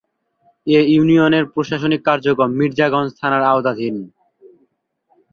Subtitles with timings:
[0.67, 3.95] এ ইউনিয়নের প্রশাসনিক কার্যক্রম মির্জাগঞ্জ থানার আওতাধীন।